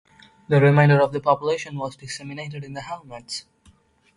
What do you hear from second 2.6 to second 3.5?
in the hamlets.